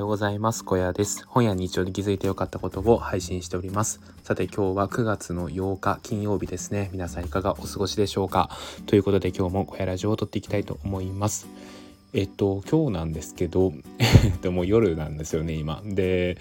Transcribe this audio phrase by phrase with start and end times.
[0.00, 0.64] ようございます。
[0.64, 1.26] 小屋です。
[1.26, 4.00] 本や日常に気づいてよかったことを配信しております。
[4.24, 6.88] さて今日は9月の8日金曜日ですね。
[6.92, 8.48] 皆さんいかがお過ごしでしょうか？
[8.86, 11.48] ということで今日も小屋ラジオを撮っていきたいと思います。
[12.14, 15.82] えっと今日なんですけど、えっともう夜なんですよね今。
[15.84, 16.38] で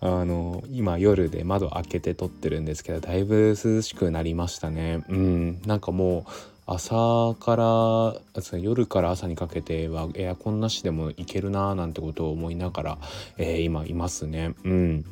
[0.00, 5.04] あの今夜で窓開けて撮ってるんですけどだいぶ涼しくなりましたね。
[5.08, 6.30] うんなんかもう
[6.66, 12.98] 朝から夜から朝にかけてはエアコンなしでもいけるなーなんてことを思いながら、
[13.38, 14.54] えー、今いますね。
[14.64, 15.04] うん。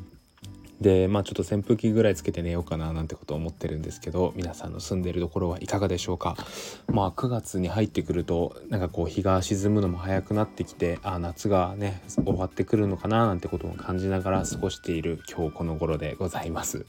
[0.81, 6.37] でまあちょっと扇風機ぐらいつけて寝ようかななんてことを思ってるんですけど皆さんの住んでるところはいかがでしょうか？
[6.89, 16.85] まあ9月に入ってくるとなんかこう日が沈むのも早くなってきてあ夏がね終わってくるのかななんてことを感じながら過ごしている今日この頃でございます。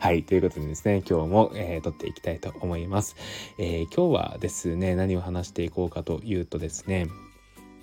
[0.00, 3.16] はいということでですね今日も、えー、撮っていきたいと思います、
[3.58, 7.08] えー、今日はですね何を話していこうかというとですね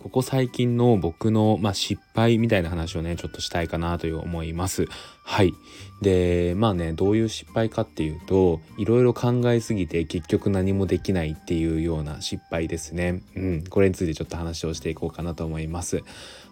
[0.01, 4.85] ここ最近の僕の、まあ、失敗みたいな話をねちょっとしたいかなという思います。
[5.23, 5.55] はい
[6.01, 13.23] でまあねどういう失敗かっていうといろいろ考えすぎて結局何もできないっていうような失敗ですね。
[13.35, 16.03] うん、これについてちょっと話をしていこうかなと思います。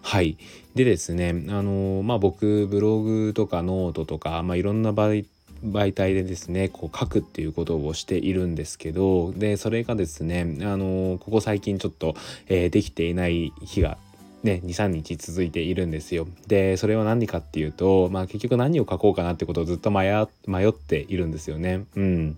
[0.02, 0.36] はい。
[0.74, 5.22] でですね、あのまあ僕ブログとかノートとか、まあ、いろんな場合
[5.64, 12.14] 媒体でですねこう書くっていうことをしているんですけどでそれがですねあのここ最近ちょっと、
[12.48, 13.96] えー、できていない日が
[14.42, 16.28] ね、23日続いているんですよ。
[16.46, 21.86] でそれは何かっていうと、まあ、結局何を書こうかなってことをずっと迷っているんですよね。
[21.96, 22.36] うん、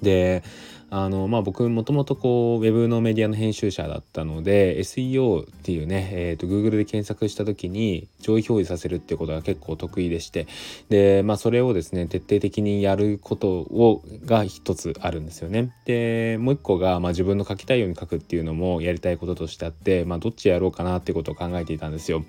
[0.00, 0.44] で
[0.88, 10.46] あのまあ僕もともとこうウェブのメディアの編集者だったので SEO っていうね、えーと、Google で検索した時に上位表示させるっていうことが結構得意でして
[10.88, 15.72] でまあそれをですね徹底的にやることをが一つあるんですよね。
[15.86, 22.24] でもう一個が、まあ、自分の書きたいように書くっていうのもやりたいこととしてあって、まあ、どっちやろうかなってことを考えていたんですよ。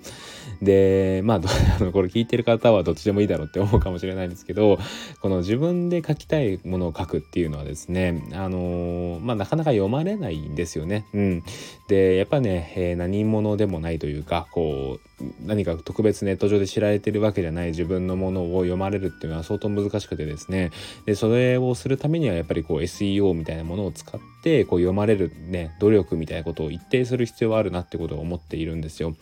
[0.60, 1.40] でまあ
[1.92, 4.78] これ聞いてる方はどっちでもいいだろうって思うかもしれないんですけど
[5.20, 11.04] この自分で書きたいものを書くっていうのはですねあのまあなかなか読まれないんですよね。
[11.12, 11.44] うん、
[11.86, 20.70] でやっぱね、えー、何者でもないというかこう何か特別ネット上で知られてるわけじゃない自分のものを読まれるっていうのは相当難しくてですね
[21.04, 29.14] でそれをするためにはやっぱりこう SEO みたいなものを使ってこう読まれるね努力みたいなことを一定する必要はあるなってことを思っているんですよ。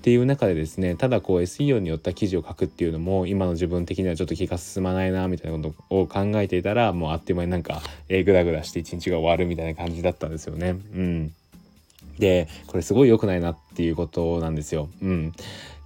[0.00, 10.70] っていう中でですねただこう SEO によった記事を書くっていうのも今の自分的にはちょっと気が進まないなみたいなことを考えていたらもうあっという間になんか、え、グダグダして一日が終わるみたいな感じだったんですよね。
[10.70, 11.34] うん
[12.18, 14.88] でこれすごい良くないなっていうことなんですよ。
[15.02, 15.32] うん、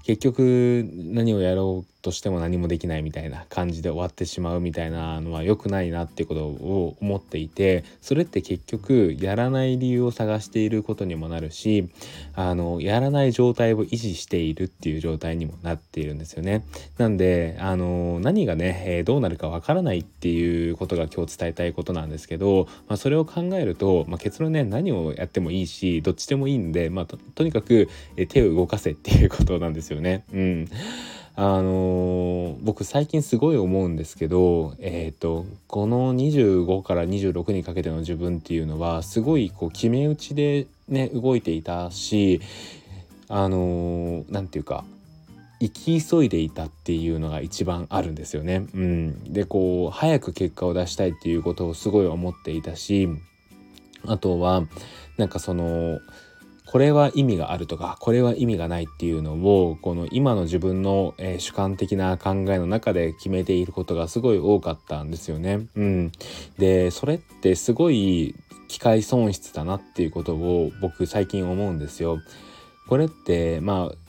[0.04, 11.88] 結局何をやろうとしても何もできないみたいな感じで終わってしまうみたいなのは良くないなっていうことを思っていてそれって結局やらない理由を探していることにもなるし
[12.34, 16.62] あのやらない状態を維持しているっていう状態にもなっているんですよね。
[16.98, 27.88] なんであの何がね、えー、どうなるかわからないっていうことが今日伝えたいことなんですけど、まあ、それを考えると、まあ、結論ね何をやってもいいしどっちでもいいんで、まあ、ととにかく
[28.28, 30.24] 手を動かせっていうことなんですよね。
[30.34, 30.68] うん
[31.36, 42.40] あのー、僕最近すごい思うんですけど、えーと、この25から26にかけての自分っていうのはすごいこう決め打ちでね動いていたし
[43.28, 44.84] あの何、ー、て言うか
[45.60, 48.66] 生き急いでいたっていうのが一番あるんですよね。
[48.74, 53.08] うん、でこう早く結果を出したいっていうことをすごい思っていたし
[54.06, 54.62] あとは
[55.16, 56.00] なんかその
[56.74, 65.68] これは意味があるとかこれは意味がないっていうのをこの今の自分の、えー、主観的な考えの中で決めていることがすごい多かったんですよね。
[65.76, 66.12] うん、
[66.58, 68.34] でそれってすごい
[68.66, 72.18] 機械損失だなっていうことを僕最近思うんですよ。
[72.88, 74.03] これってまあ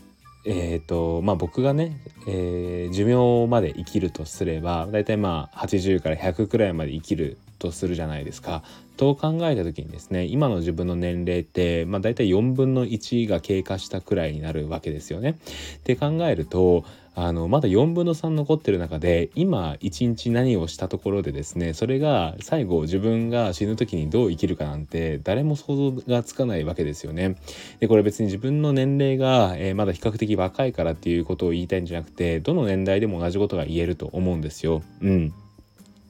[0.48, 1.98] えーとまあ、僕がね、
[2.28, 8.64] えー、寿命まで生きるとすれば大体まあ80から100くらいまで生きるとするじゃないですか。
[8.96, 15.38] と考えた時にですね今の自分の年齢って、まあ、大体4分の1が経過したくらいになるわけですよね。
[15.78, 16.86] って考えると
[17.18, 27.38] あのまだ4分の3残ってる中で今一日何をしたところでですねそれが最後自分が死ぬ時にどう生きるかなんて誰も想像がつかないわけですよね。
[27.80, 34.84] でこれ別に自分の年齢が、えー、まだ比較的若いからっていうことを言いたいんじゃなくてどの年代でも同じことが言えると思うんですよ。
[35.02, 35.34] うん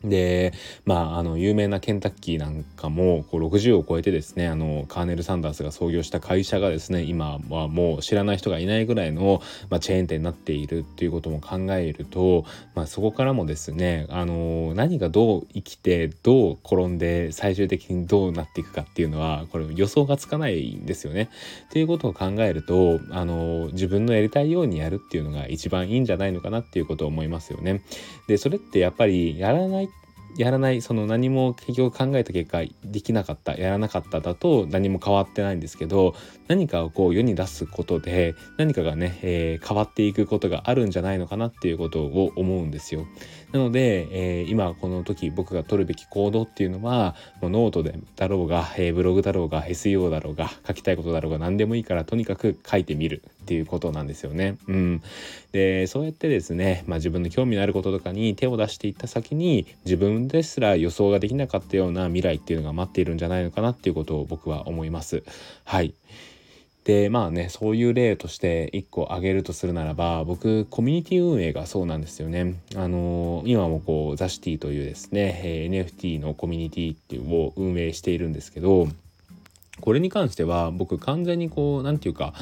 [0.09, 0.53] で
[0.85, 21.29] まああの有名なケンタッキーなんかもこう60を超えてですねあのカーネル・サンダースが創業した会社がですね今はもう知らない人がいないぐらいの、まあ、チェーン店になっているっていうことも考えると、まあ、そこからもですねあの何がどう生きてどう転んで最終的にどうなっていくかっていうのはこれ予想がつかないんですよね。
[21.67, 27.81] っていうことを考えるとあの自分のやりたいようにやるっていうのが一番いいんじゃないのかなっていうことを思いますよね。
[28.27, 29.89] でそれってやっぱりやらない
[30.37, 36.15] やらないその何も結局考えた結果できなかったやらなかっただと何も変わってないんですけど
[36.47, 43.07] 何かをこう世に出すことで何かがね、えー、変わっていくことがあるんじゃないのかなっていうことを思うんですよ。
[43.51, 54.57] なので、えー、今この時僕が取るべき行動っていうのはもうノートでだろうが、えー、ブログだろうが SEO だろうが書きたいことだろうが何でもいいからとにかく書いてみるっていうことなんですよね。
[54.67, 55.01] うん、
[55.51, 65.23] でそうやってですね、まあ、自分の興味のあることとかに手を出していった先に自分ですら予想ができなかったような未来っていうのが待っているんじゃないのかなっていうことを僕は思います。
[65.63, 65.93] はい
[66.85, 72.53] でまあねそういう例として1個挙げるとするならば僕コミュニティ運営がそうなんですよね。
[72.75, 78.87] あのー、今もこうザシティというですね、えー、NFT のコミュニティっていうを運営しているんですけど
[79.81, 82.35] これに関しては僕完全にこう何て言うか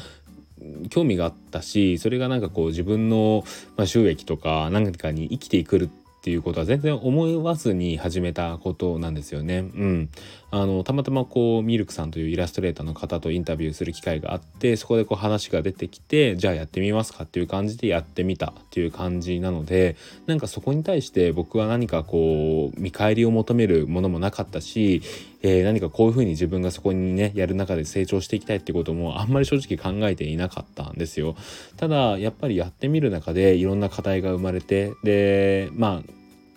[0.90, 3.44] 興味があったしそれがなんかこう自分の
[3.86, 5.78] 収益とか何かに生きていく
[6.24, 9.58] っていうことは全然思わずに始めたことなんですよね。
[9.58, 10.10] うん。
[10.50, 25.02] あの、たまたまこう、ミルクさんというイラストレーターの方とインタビューする機会があって、そこでこう話が出てきて、じゃあやってみますかっていう感じでやってみたっていう感じなので、なんかそこに対して僕は何かこう、見返りを求めるものもなかったし、
[25.46, 31.36] えー、何かこういうふうに自分がそこにね、やる中で成長していきたいってこともあんまり正直考えていなかったんですよ。
[31.76, 36.12] ただ、やっぱりやってみる中でいろんな課題が生まれて、で、まあ、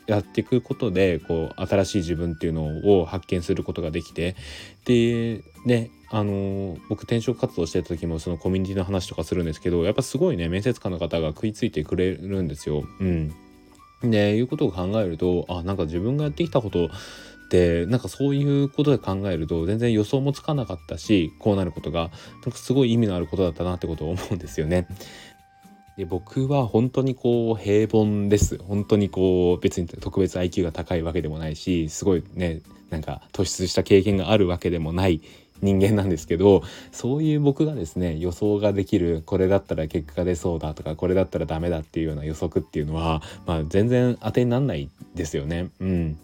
[0.08, 4.38] やっていくことでこう新しい自分っていうのを発見することができて
[4.86, 12.86] でねあの僕転職活動してた時もそのコミュニティの話とかするんですけどやっぱすごいね面接官の方が食いついてくれるんですよ。
[13.02, 13.34] うん、
[14.02, 16.90] でいうことを考えるとあなんか自分がやってきたこと
[17.48, 22.12] ってなんかそういうことで考えると全然予想もつかなかったしこうなることが
[22.44, 24.88] なんかすごい意味のあることだったなってことを思うんですよね。
[25.96, 32.62] で僕は本当にこう平凡です本当にこう別に特別 IQ が高いわけでもないしすごいね
[32.92, 35.22] なんか突出した経験があるわけでもない
[35.62, 36.62] 人間なんですけど
[36.92, 45.72] そういう僕がですね予想ができるこれだったら結果が出そうだとかこれだったらダメだっていうような予測っていうのは、まあ、全然当てになんないですよね。
[45.80, 46.20] うん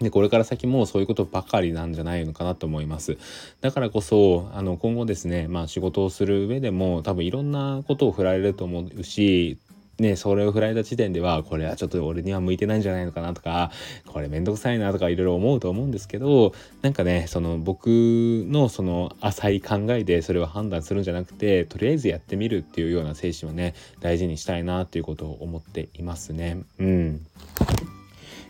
[0.00, 3.16] でこれから先もそういうことばかりなんじゃないのかなと思います。
[3.60, 9.58] だからこそあの今後ですね、まあ、仕事をする上でも多分いろんなことを振られると思うし
[9.98, 13.70] ね、それを振られた時点ではこれはちょっと俺には向いてないんじゃないのかなとか
[14.06, 16.52] これめんどくさいなとかいろいろ思うと思うんですけど
[16.82, 26.58] なんかねその僕のその浅い考えでそれを判断するんじゃなくてとりあえずやってみるっていうような精神をね大事にしたいなっていうことを思っていますね。
[26.78, 27.26] うん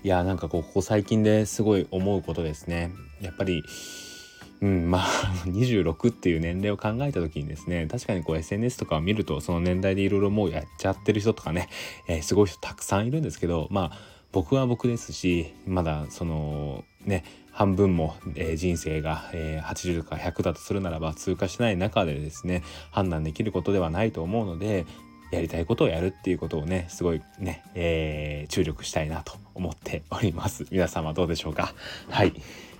[0.05, 2.93] いやなんかここ最近ですごい思うことですね。
[3.21, 3.65] やっぱり
[4.61, 5.03] うんまあ
[5.47, 11.69] 26っていう年齢を考えた時にですね確かにこう SNS とかを見るとその年代でいろいろもうやっちゃってる人とかね、
[12.09, 13.99] えー、すごい人たくさんいるんですけどまあ
[14.33, 24.85] 僕は僕ですしまだそのね半分も、えー、人生が、えー、80とか100だとするならば通過しない中でですね判断できることではないと思うので
[25.31, 30.67] やりたいことをやるっていうことをねすごいね、えー、注力したいなと思っております。
[30.71, 31.75] 皆様どうでしょうか？
[32.09, 32.33] はい。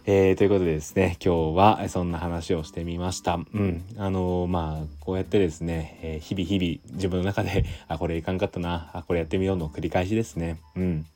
[0.09, 3.35] えー、ということでですね今日はそんな話をしてみました。
[3.35, 3.85] うん。
[3.99, 10.61] あのー、まあこうやってですね、え、日々日々自分の中であこれいかんかったなあこれやってみようの繰り返しですね。
[10.77, 11.07] うん。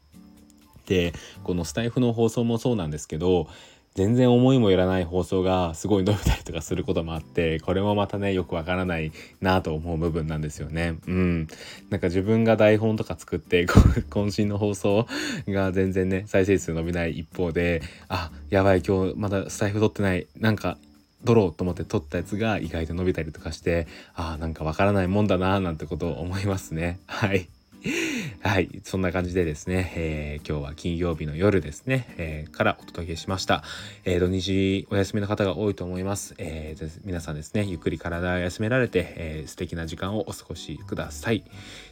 [0.87, 1.13] で
[1.45, 3.47] このスタイフの放送もそうなんですけど
[3.95, 10.97] 全然思いもよらない放送がすごい伸びたりとかすることもあってこれもまたねよくわからないなと思う部分なんですよね。
[11.07, 11.49] うん
[11.91, 15.07] なんか自分が台本とか作って 渾身の放送
[15.49, 20.79] が全然ね再生数伸びない一方であやばい今日まだスタイフ撮ってないなんか
[21.25, 27.01] 撮ろうと思って撮ったやつが意外と伸びたりとかしてあなんかわからないもんだななんてことを思いますね。
[27.07, 27.49] はい
[28.43, 28.81] はい。
[28.85, 33.63] そんな感じでですね、えー、今日は金曜日の夜ですね、えー、からお届けしました。
[34.05, 36.35] えー、土日お休みの方が多いと思います。
[36.39, 41.45] えー、皆さんですね、ゆっくり体を休められて、えー、素敵な時間をお過ごしください。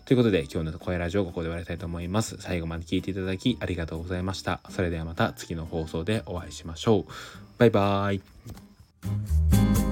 [0.04, 2.36] ということで、今日の声ラジオここで終わりたいと思います。
[2.38, 4.60] 最後まで聞いていただきありがとうございました。
[4.70, 7.12] それではまた次の放送でお会いしましょう。
[7.58, 9.87] バイバーイ。